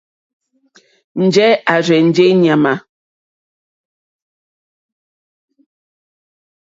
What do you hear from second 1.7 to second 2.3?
à rzênjé